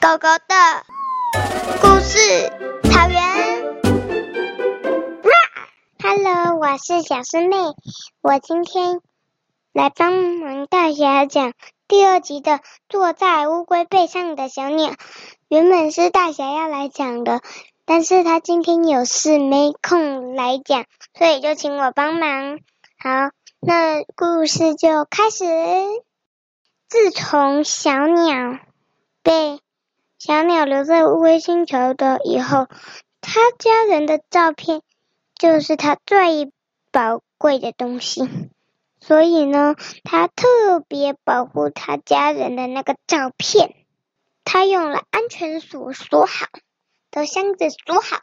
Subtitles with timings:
[0.00, 0.54] 狗狗的
[1.80, 2.48] 故事，
[2.84, 3.20] 草原。
[6.00, 7.56] Hello，我是小师妹，
[8.20, 9.00] 我今天
[9.72, 11.52] 来帮忙大侠讲
[11.88, 14.94] 第二集的坐在乌龟背上的小鸟。
[15.48, 17.40] 原本是大侠要来讲的，
[17.84, 20.84] 但是他今天有事没空来讲，
[21.18, 22.60] 所以就请我帮忙。
[22.98, 23.30] 好，
[23.60, 25.44] 那故事就开始。
[26.88, 28.58] 自从小鸟
[29.22, 29.60] 被
[30.18, 32.66] 小鸟留在乌龟星球的以后，
[33.20, 34.82] 他家人的照片
[35.36, 36.52] 就是他最
[36.90, 38.28] 宝贵的东西，
[39.00, 43.76] 所以呢，他特别保护他家人的那个照片。
[44.42, 46.46] 他用了安全锁锁好，
[47.12, 48.22] 的箱子锁好，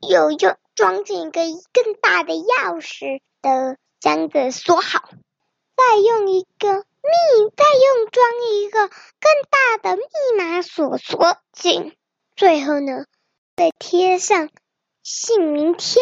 [0.00, 1.42] 又用装进一个
[1.72, 5.10] 更大的钥匙的箱子锁好，
[5.76, 6.84] 再用一个。
[7.04, 8.96] 密，再用装一个更
[9.50, 10.02] 大的密
[10.38, 11.94] 码锁锁紧，
[12.34, 13.04] 最后呢，
[13.56, 14.48] 再贴上
[15.02, 16.00] 姓名贴。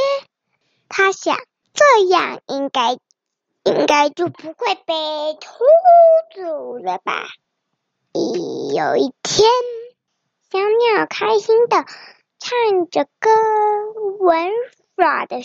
[0.89, 1.37] 他想，
[1.75, 2.93] 这样应该
[3.65, 5.65] 应该就不会被偷
[6.37, 7.27] 走了吧？
[8.13, 9.51] 一，有一天，
[10.53, 11.85] 小鸟开心的
[12.39, 13.31] 唱着歌，
[14.21, 14.51] 玩
[14.95, 15.41] 耍的，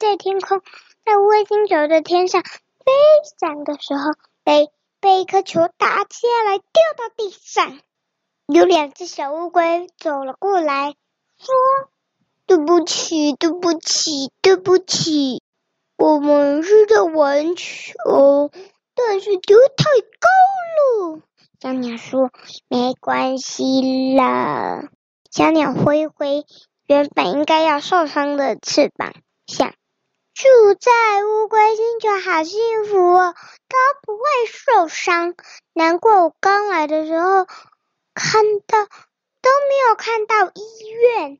[0.00, 0.60] 在天空，
[1.04, 2.42] 在乌龟星球的天上
[2.84, 2.92] 飞
[3.40, 4.02] 翔的时候。
[4.44, 7.78] 被被一颗球打下来，掉到地上。
[8.48, 10.96] 有两只小乌龟走了过来，
[11.38, 11.54] 说
[12.44, 15.40] ：“对不起，对不起，对不起，
[15.96, 18.50] 我们是在玩球，
[18.96, 19.84] 但是球太
[20.18, 20.28] 高
[21.12, 21.20] 了。”
[21.62, 22.32] 小鸟说
[22.66, 24.88] ：“没关系啦。”
[25.30, 26.44] 小鸟挥挥
[26.86, 29.14] 原本应该要受伤的翅膀，
[29.46, 29.72] 想。
[30.34, 30.90] 住在
[31.24, 33.34] 乌龟星球好幸福哦，
[33.68, 35.34] 都不会受伤。
[35.74, 37.44] 难怪我刚来的时候
[38.14, 41.38] 看到都没有看到医院。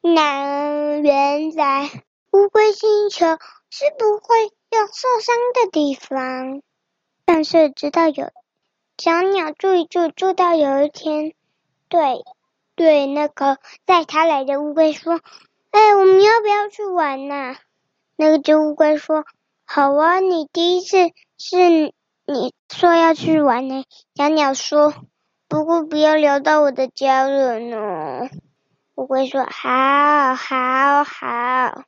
[0.00, 1.88] 那原来
[2.32, 3.26] 乌龟星球
[3.70, 6.62] 是不会有受伤的地方。
[7.24, 8.30] 但是直到有
[8.98, 11.32] 小鸟住一住，住到有一天，
[11.88, 12.24] 对
[12.74, 15.20] 对，那个带它来的乌龟说
[15.70, 17.56] ：“哎，我们要不要去玩呐？”
[18.22, 19.24] 那个只乌龟说
[19.66, 21.92] ：“好啊，你第一次是
[22.24, 23.82] 你说要去玩呢。”
[24.14, 24.94] 小鸟说
[25.48, 28.30] ：“不过不要聊到我的家人哦。”
[28.94, 31.82] 乌龟说：“好，好，好。”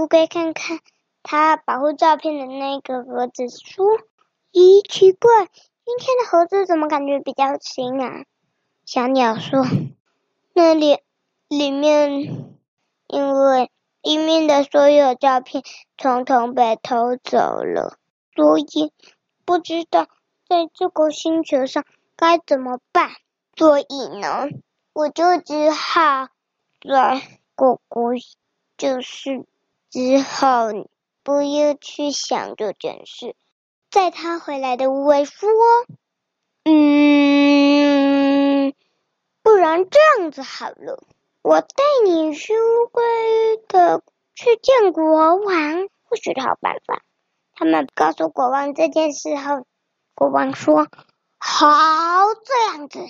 [0.00, 0.78] 乌龟看看
[1.24, 3.84] 他保护照片的那个盒子，说
[4.54, 5.28] ：“咦，奇怪，
[5.84, 8.22] 今天的盒子怎么感觉比较轻啊？”
[8.86, 9.66] 小鸟说
[10.54, 11.00] ：“那里
[11.48, 12.54] 里面
[13.08, 13.72] 因为。”
[14.08, 15.62] 里面的所有照片
[15.98, 17.98] 统统被偷走了，
[18.34, 18.90] 所以
[19.44, 20.06] 不知道
[20.48, 21.84] 在这个星球上
[22.16, 23.10] 该怎么办。
[23.54, 24.48] 所以呢，
[24.94, 26.28] 我就只好
[26.80, 27.20] 在
[27.54, 28.14] 果果，
[28.78, 29.44] 就是
[29.90, 30.68] 只好
[31.22, 33.36] 不要去想这件事。
[33.90, 35.50] 在他回来的乌龟说
[36.64, 36.72] ：“嗯，
[39.42, 41.04] 不然这样子好了。”
[41.48, 43.02] 我带你去乌龟
[43.68, 44.02] 的
[44.34, 47.00] 去见国王，或许是好办法。
[47.54, 49.64] 他们告诉国王这件事后，
[50.14, 50.88] 国王说
[51.40, 51.66] ：“好，
[52.44, 53.00] 这样子，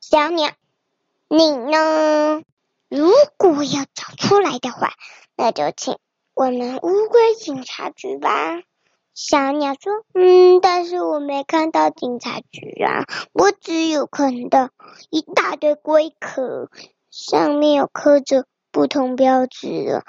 [0.00, 0.50] 小鸟，
[1.28, 2.42] 你呢？
[2.88, 4.90] 如果要找出来的话，
[5.36, 5.96] 那就请
[6.34, 8.60] 我们乌龟警察局吧。”
[9.14, 14.70] 小鸟说：“嗯，但是我没看到警察局啊，我只有看到
[15.10, 16.68] 一大堆龟壳。”
[17.16, 20.04] 上面有刻着不同标志的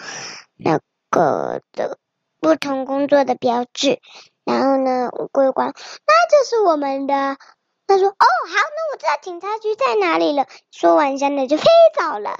[0.57, 0.79] 那
[1.11, 1.99] 个的
[2.41, 3.99] 不同工作的标志，
[4.43, 7.37] 然后呢，乌龟官，那就是我们的。
[7.85, 12.39] 他说：“哦，好，那我知道警察局在哪里了。”说完，小鸟就飞走了。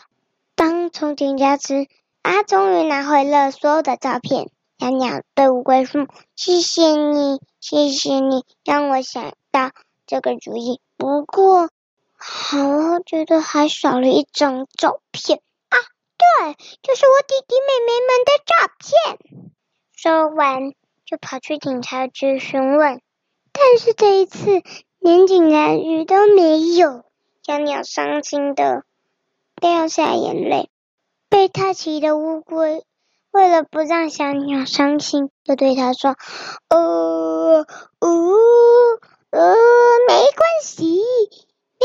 [0.56, 1.88] 当从警察局
[2.24, 4.50] 啊，终于拿回了所有的照片。
[4.80, 9.70] 小鸟对乌龟说：“谢谢你，谢谢你，让我想到
[10.08, 10.82] 这个主意。
[10.98, 11.70] 不过。”
[12.28, 15.78] 好，觉得还少了一张照片啊！
[16.18, 19.20] 对，就是我弟弟妹妹们的照片。
[19.96, 20.74] 说完，
[21.06, 23.00] 就跑去警察局询问，
[23.52, 24.64] 但是这一次
[24.98, 27.06] 连警察局都没有。
[27.44, 28.86] 小鸟伤心的
[29.62, 30.72] 掉下眼泪。
[31.30, 32.84] 被他骑的乌龟
[33.30, 36.16] 为了不让小鸟伤心，就对他说
[36.70, 37.68] ：“呃，
[38.00, 38.10] 呃，
[39.30, 39.56] 呃，
[40.08, 41.04] 没关系。”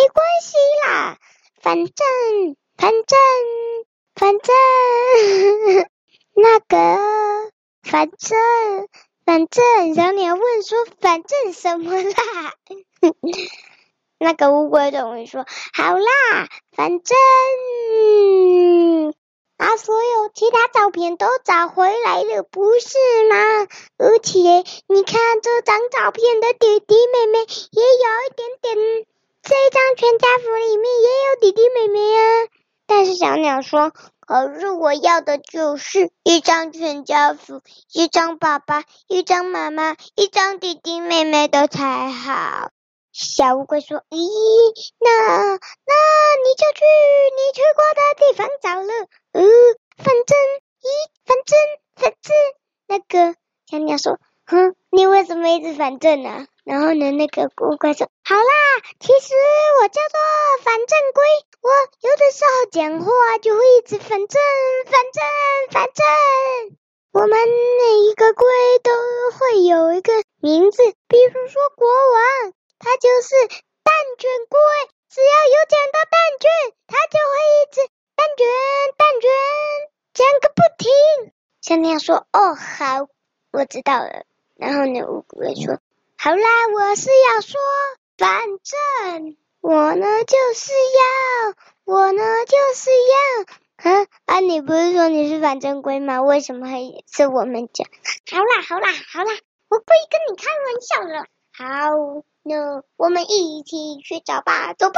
[0.01, 0.57] 没关系
[0.87, 1.19] 啦，
[1.61, 1.95] 反正
[2.79, 3.19] 反正
[4.15, 4.55] 反正
[6.33, 7.53] 那个
[7.83, 8.89] 反正
[9.27, 12.55] 反正小鸟问说：“反正什么啦？”
[14.19, 15.45] 那个乌龟终于说
[15.75, 17.15] ：“好啦，反正
[19.59, 22.97] 把所有其他照片都找回来了，不是
[23.29, 23.69] 吗？
[23.99, 24.39] 而且
[24.87, 29.07] 你看这张照片的弟弟妹妹也有一点点，
[29.43, 32.49] 这一张全家福里面也有弟弟妹妹啊。”
[32.87, 33.93] 但是小鸟说
[34.27, 42.71] ：“可是我要的就是一张全家福，一张爸爸，一张妈妈，一张弟弟妹妹的才好。”
[43.13, 44.19] 小乌龟说：“咦，
[44.99, 46.85] 那那你就去
[47.37, 48.93] 你去过的地方找了。
[49.33, 49.43] 呃，
[49.97, 50.37] 反正，
[50.81, 50.87] 咦，
[51.25, 51.59] 反正，
[51.97, 52.37] 反正，
[52.89, 58.55] 那个小鸟说：‘哼，你为什么一直反正呢？’然后呢，那个乌龟说：‘好啦，
[59.01, 59.35] 其实
[59.83, 60.17] 我叫做
[60.63, 61.23] 反正龟，
[61.67, 61.69] 我
[61.99, 64.41] 有的时候讲话就会一直反正，
[64.87, 65.21] 反正，
[65.73, 66.07] 反正。
[67.11, 68.47] 我们每一个龟
[68.85, 68.93] 都
[69.35, 74.61] 会有一个名字，比如说国王。’”它就是蛋卷龟，
[75.11, 76.49] 只要有讲到蛋卷，
[76.87, 77.81] 它就会一直
[78.15, 78.47] 蛋卷
[78.97, 79.29] 蛋卷
[80.15, 81.33] 讲个不停。
[81.63, 83.09] 小鸟说：“哦，好，
[83.51, 84.23] 我知道了。”
[84.55, 85.81] 然后呢，乌龟说
[86.23, 87.59] ：“好啦，我是要说，
[88.19, 91.55] 反正我呢就是要，
[91.87, 93.91] 我呢就是要。
[93.91, 96.21] 啊啊，你不是说你是反正龟吗？
[96.21, 96.77] 为什么还
[97.11, 97.89] 是我们讲？
[98.31, 99.33] 好啦，好啦，好啦，
[99.71, 101.25] 我不会跟你开玩笑了。
[101.57, 104.97] 好。”那我们一起去找吧，走吧！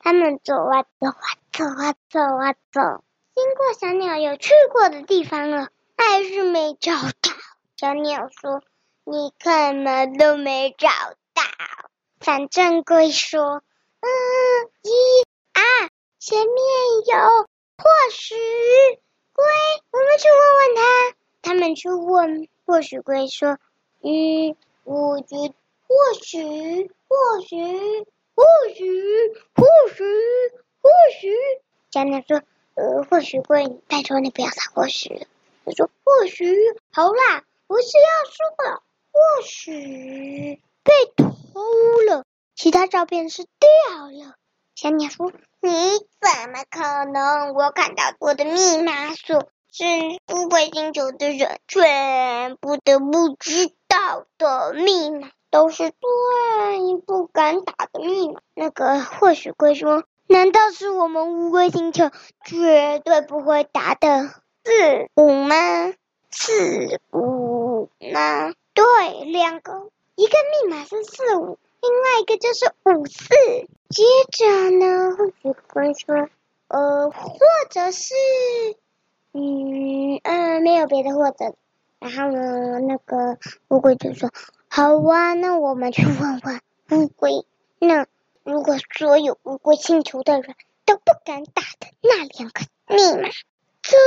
[0.00, 3.04] 他们走啊走啊走啊走啊走，
[3.36, 7.30] 经过小鸟有去过的地方了，还是没找到。
[7.76, 8.62] 小鸟说
[9.10, 10.88] ：“你看嘛，都没找
[11.34, 11.42] 到。”
[12.20, 13.62] 反正龟说
[14.00, 14.08] ：“嗯，
[14.82, 14.90] 一
[15.52, 16.56] 啊，前面
[17.06, 17.16] 有
[17.78, 18.34] 或许
[19.32, 19.44] 龟，
[19.92, 23.58] 我们去问问他。”他们去问或许龟说
[24.02, 25.54] ：“嗯，我觉。”
[25.88, 27.56] 或许，或许，
[28.34, 28.44] 或
[28.74, 28.84] 许，
[29.54, 29.64] 或
[29.94, 30.04] 许，
[30.82, 31.34] 或许，
[31.90, 32.42] 小鸟说
[32.76, 35.26] ：“呃，或许龟，拜托你不要撒或许。”
[35.64, 36.54] 他说：“或许，
[36.92, 38.82] 好啦，我是要说了，
[39.18, 41.32] 或许被偷
[42.08, 42.24] 了，
[42.54, 44.34] 其他照片是掉了。”
[44.76, 45.70] 小鸟说：“你
[46.20, 47.52] 怎么可能？
[47.54, 49.84] 我看到我的密码锁是
[50.32, 58.42] 乌龟星球的人全部都不知道的密码。”都是最不敢打的密码。
[58.54, 62.10] 那个或许会说：“难道是我们乌龟星球
[62.44, 64.28] 绝对不会打的
[64.62, 65.94] 四五吗？
[66.30, 68.52] 四五吗？
[68.78, 70.32] 对，两个，一个
[70.62, 73.34] 密码是四五，另外一个就是五四。
[73.88, 76.28] 接着呢，或许龟说：
[76.68, 77.40] 呃，或
[77.70, 78.14] 者是，
[79.32, 81.56] 嗯、呃，没有别的或者。
[81.98, 84.30] 然后呢，那个乌龟就说。”
[84.70, 86.60] 好啊，那我们去问问
[86.92, 87.44] 乌龟。
[87.80, 88.06] 那
[88.44, 90.54] 如果所有乌龟星球的人
[90.84, 93.28] 都不敢打的那两个密码，
[93.82, 93.98] 怎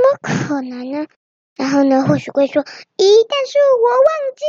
[0.00, 1.06] 么可能呢？
[1.56, 2.62] 然后呢，或许会说
[2.96, 4.44] ：“咦，但是我忘记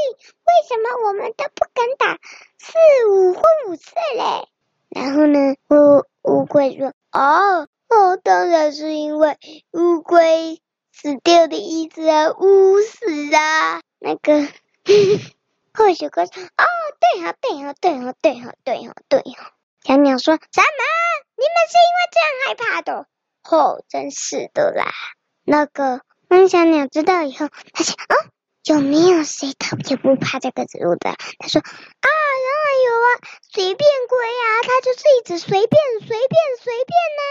[0.46, 2.20] 为什么我们都不敢打
[2.60, 2.78] 四
[3.10, 4.48] 五或五四嘞。”
[4.90, 9.38] 然后呢，乌乌龟说：“哦哦，当然是因为
[9.72, 10.62] 乌龟
[10.92, 14.48] 死掉的意思啊，乌死啊，那个。”
[15.74, 16.66] 或许龟说：“哦，
[17.00, 19.52] 对哦，对哦，对哦，对哦，对哦，对哦。”
[19.86, 20.84] 小鸟说：“什么？
[21.38, 23.08] 你们是因为这样害怕的？
[23.50, 24.92] 哦，真是的啦。”
[25.46, 28.16] 那个，当，小鸟知道以后，他想：“哦，
[28.66, 31.66] 有没有谁特别不怕这个植物的？”他说：“啊，
[32.02, 33.10] 当然有啊，
[33.54, 37.24] 随便龟啊，它就是一直随便、随便、随便呢、”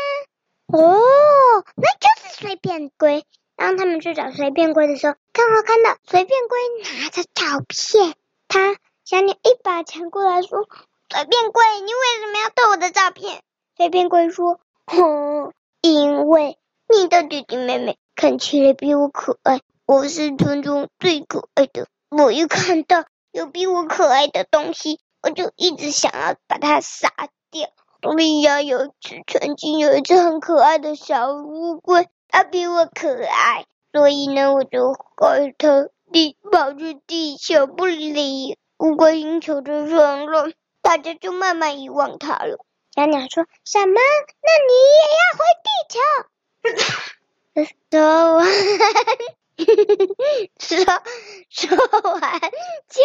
[0.78, 3.24] 哦，那就是随便龟。
[3.54, 8.14] 当他们去找随便龟的时候，刚好看到随便龟拿着照片。
[8.48, 10.68] 他小鸟一把抢过来说
[11.08, 13.42] ：“随便龟，你为什么要偷我的照片？”
[13.76, 21.86] 随便龟说：“哼，因为你的弟弟妹妹看起来比我可爱，我是村中最可爱的。
[22.08, 27.12] 我一看到有比我可爱的东西，我就一直想要把它杀
[27.50, 27.68] 掉。
[28.00, 42.64] 所以呀，有一次曾经有一只很可爱的小乌龟，它比我可爱，所以呢，我就害它。”地跑去地球不理乌龟星球的人了，大家就慢慢遗忘它了。
[42.94, 43.94] 小鸟说：“什么？
[43.94, 46.00] 那你也要回地球？”
[47.90, 48.46] 说完，
[50.58, 50.76] 说
[51.48, 52.40] 说完
[52.88, 53.00] 就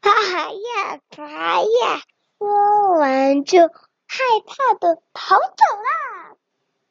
[0.00, 0.10] 爬
[0.50, 2.02] 呀爬呀，
[2.38, 6.36] 说完就害怕的逃走了。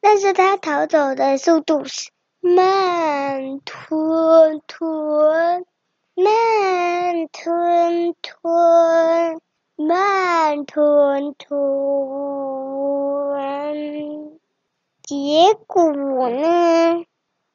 [0.01, 2.10] 但是他逃走的速度是。
[2.48, 5.65] 慢吞吞，
[6.13, 9.41] 慢吞吞，
[9.75, 11.57] 慢吞吞。
[15.05, 15.93] 结果
[16.29, 17.05] 呢，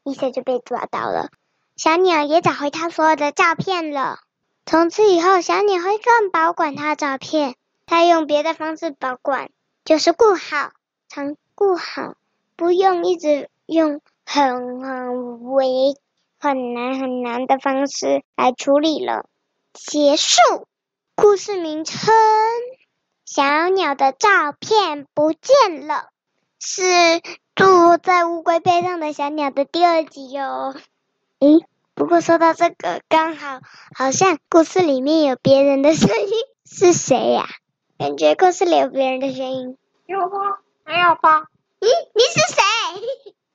[0.04, 1.30] 一下就被抓到了。
[1.76, 4.20] 小鸟也找回它所有的照片了。
[4.66, 7.56] 从此以后，小鸟会更保管它的照片。
[7.86, 9.50] 它用别的方式保管，
[9.84, 10.70] 就是顾好，
[11.08, 12.14] 常顾好，
[12.54, 15.66] 不用一直用很很为。
[16.42, 19.26] 很难很难的方式来处理了。
[19.74, 20.40] 结束。
[21.14, 22.14] 故事名称：
[23.26, 26.08] 小鸟的照片不见了，
[26.62, 26.82] 是
[27.54, 30.74] 住在乌龟背上的小鸟的第二集哟。
[31.38, 33.60] 诶，不过说到这个，刚好
[33.96, 36.32] 好像故事里面有别人的声音，
[36.66, 37.48] 是谁呀？
[37.98, 39.78] 感觉故事里有别人的声音。
[40.04, 40.58] 有吗？
[40.84, 41.46] 没有吧？
[41.80, 42.62] 咦，你是谁？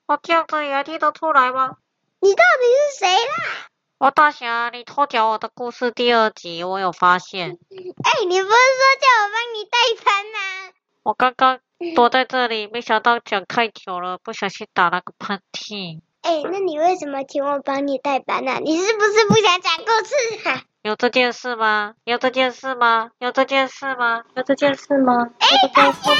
[0.08, 1.78] 我这样子也听得出来吗？
[2.20, 3.68] 你到底是谁啦？
[4.00, 7.52] 我大侠，你偷讲我的故事第二集，我有发现。
[7.70, 10.74] 哎、欸，你不是说叫我帮你代班吗？
[11.04, 11.60] 我刚刚
[11.96, 16.02] 躲在这里，没想到讲太久了，不小心打了个喷嚏。
[16.22, 18.60] 哎、欸，那你为什么请我帮你代班呢、啊？
[18.64, 20.64] 你是不是不想讲故事啊？
[20.82, 21.94] 有这件事吗？
[22.04, 23.12] 有这件事吗？
[23.20, 24.24] 有这件事吗？
[24.36, 25.30] 有这件事吗？
[25.40, 26.12] 哎、欸，大侠，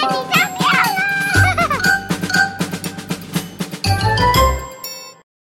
[0.60, 0.65] 你